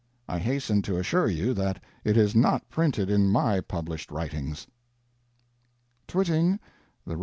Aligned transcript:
I 0.27 0.39
hasten 0.39 0.81
to 0.81 0.97
assure 0.97 1.27
you 1.27 1.53
that 1.53 1.79
it 2.03 2.17
is 2.17 2.33
not 2.35 2.67
printed 2.71 3.07
in 3.11 3.27
my 3.29 3.61
published 3.61 4.09
writings." 4.09 4.65
TWITTING 6.07 6.59
THE 7.05 7.17
REV. 7.17 7.19